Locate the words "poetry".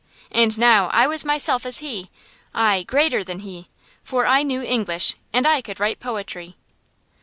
5.99-6.55